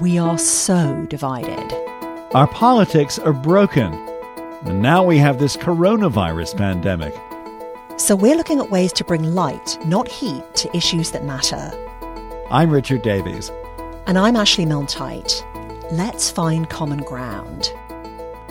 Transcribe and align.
We 0.00 0.16
are 0.16 0.38
so 0.38 1.04
divided. 1.10 1.74
Our 2.32 2.46
politics 2.46 3.18
are 3.18 3.34
broken. 3.34 3.92
And 4.64 4.80
now 4.80 5.04
we 5.04 5.18
have 5.18 5.38
this 5.38 5.58
coronavirus 5.58 6.56
pandemic. 6.56 7.14
So 7.98 8.16
we're 8.16 8.34
looking 8.34 8.60
at 8.60 8.70
ways 8.70 8.94
to 8.94 9.04
bring 9.04 9.34
light, 9.34 9.76
not 9.84 10.08
heat, 10.08 10.42
to 10.54 10.74
issues 10.74 11.10
that 11.10 11.26
matter. 11.26 11.70
I'm 12.50 12.70
Richard 12.70 13.02
Davies. 13.02 13.50
And 14.06 14.16
I'm 14.16 14.36
Ashley 14.36 14.64
Milne-Tyte. 14.64 15.44
Let's 15.92 16.30
find 16.30 16.70
common 16.70 17.00
ground. 17.00 17.70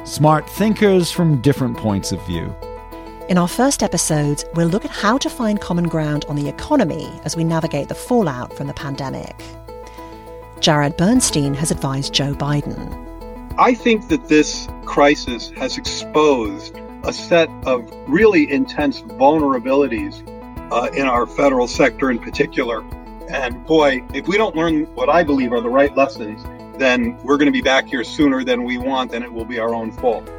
Smart 0.04 0.48
thinkers 0.48 1.12
from 1.12 1.42
different 1.42 1.78
points 1.78 2.12
of 2.12 2.24
view. 2.28 2.56
In 3.28 3.40
our 3.40 3.48
first 3.48 3.82
episodes, 3.82 4.46
we'll 4.54 4.68
look 4.68 4.86
at 4.86 4.92
how 4.92 5.18
to 5.18 5.30
find 5.32 5.60
common 5.60 5.88
ground 5.88 6.26
on 6.30 6.36
the 6.36 6.48
economy 6.48 7.10
as 7.24 7.36
we 7.36 7.44
navigate 7.44 7.88
the 7.88 7.96
fallout 7.96 8.56
from 8.56 8.68
the 8.68 8.74
pandemic. 8.76 9.36
Jared 10.62 10.98
Bernstein 10.98 11.54
has 11.54 11.72
advised 11.72 12.14
Joe 12.14 12.34
Biden. 12.34 13.06
I 13.58 13.74
think 13.74 14.10
that 14.10 14.28
this 14.28 14.68
crisis 14.84 15.52
has 15.52 15.78
exposed 15.78 16.78
a 17.04 17.14
set 17.14 17.50
of 17.66 17.90
really 18.08 18.52
intense 18.52 19.02
vulnerabilities 19.02 20.22
uh, 20.72 20.90
in 20.94 21.08
our 21.08 21.26
federal 21.26 21.68
sector 21.68 22.12
in 22.12 22.20
particular. 22.20 22.84
And 23.30 23.66
boy, 23.66 24.04
if 24.14 24.28
we 24.28 24.38
don't 24.38 24.56
learn 24.56 24.84
what 24.96 25.08
I 25.08 25.24
believe 25.24 25.54
are 25.54 25.62
the 25.62 25.70
right 25.70 25.96
lessons, 25.96 26.44
then 26.78 27.18
we're 27.24 27.38
going 27.38 27.48
to 27.48 27.52
be 27.52 27.62
back 27.62 27.88
here 27.88 28.04
sooner 28.04 28.44
than 28.44 28.64
we 28.64 28.78
want, 28.78 29.14
and 29.14 29.24
it 29.24 29.32
will 29.32 29.46
be 29.46 29.60
our 29.60 29.74
own 29.74 29.92
fault. 29.92 30.30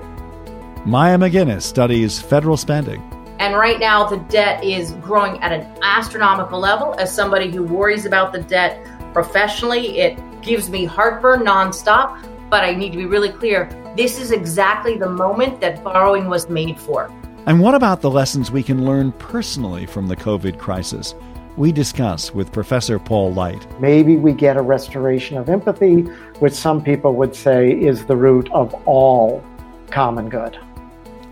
Maya 0.84 1.16
MacGuineas 1.16 1.62
studies 1.62 2.20
federal 2.20 2.56
spending. 2.56 3.02
And 3.38 3.54
right 3.54 3.80
now, 3.80 4.06
the 4.06 4.18
debt 4.18 4.62
is 4.62 4.92
growing 4.92 5.40
at 5.40 5.52
an 5.52 5.66
astronomical 5.82 6.58
level. 6.58 6.94
As 6.98 7.14
somebody 7.14 7.50
who 7.50 7.62
worries 7.62 8.04
about 8.04 8.32
the 8.32 8.42
debt 8.42 8.86
professionally, 9.12 9.98
it 9.98 10.18
gives 10.42 10.70
me 10.70 10.84
heartburn 10.84 11.40
nonstop. 11.40 12.26
But 12.50 12.64
I 12.64 12.74
need 12.74 12.90
to 12.90 12.98
be 12.98 13.06
really 13.06 13.28
clear 13.28 13.68
this 13.96 14.18
is 14.18 14.32
exactly 14.32 14.96
the 14.96 15.08
moment 15.08 15.60
that 15.60 15.84
borrowing 15.84 16.28
was 16.28 16.48
made 16.48 16.78
for. 16.78 17.12
And 17.46 17.60
what 17.60 17.74
about 17.74 18.00
the 18.00 18.10
lessons 18.10 18.50
we 18.50 18.62
can 18.62 18.84
learn 18.84 19.12
personally 19.12 19.86
from 19.86 20.08
the 20.08 20.16
COVID 20.16 20.58
crisis? 20.58 21.14
We 21.56 21.72
discuss 21.72 22.32
with 22.32 22.52
Professor 22.52 22.98
Paul 22.98 23.32
Light. 23.32 23.66
Maybe 23.80 24.16
we 24.16 24.32
get 24.32 24.56
a 24.56 24.62
restoration 24.62 25.36
of 25.36 25.48
empathy, 25.48 26.02
which 26.40 26.52
some 26.52 26.82
people 26.82 27.14
would 27.14 27.34
say 27.34 27.70
is 27.70 28.06
the 28.06 28.16
root 28.16 28.50
of 28.52 28.74
all 28.86 29.44
common 29.90 30.28
good. 30.28 30.58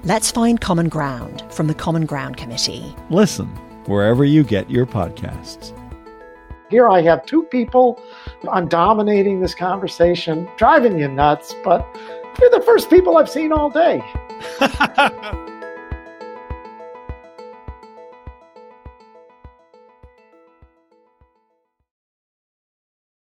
Let's 0.05 0.31
find 0.31 0.61
common 0.61 0.89
ground 0.89 1.45
from 1.51 1.67
the 1.67 1.75
Common 1.75 2.07
Ground 2.07 2.37
Committee. 2.37 2.95
Listen 3.11 3.47
wherever 3.87 4.25
you 4.25 4.45
get 4.45 4.71
your 4.71 4.87
podcasts. 4.87 5.73
Here 6.69 6.89
I 6.89 7.01
have 7.03 7.25
two 7.25 7.45
people. 7.45 8.01
I'm 8.51 8.69
dominating 8.69 9.41
this 9.41 9.55
conversation, 9.55 10.49
driving 10.57 10.99
you 10.99 11.09
nuts, 11.09 11.55
but 11.65 11.87
you're 12.41 12.51
the 12.51 12.63
first 12.65 12.91
people 12.91 13.17
I've 13.17 13.31
seen 13.31 13.53
all 13.53 13.71
day. 13.71 14.03